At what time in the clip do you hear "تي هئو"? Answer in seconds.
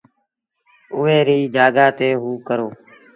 1.97-2.31